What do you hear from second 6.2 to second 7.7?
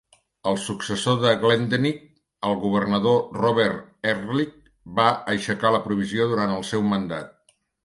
durant el seu mandat.